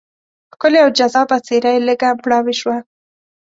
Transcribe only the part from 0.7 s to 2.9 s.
او جذابه څېره یې لږه مړاوې شوه.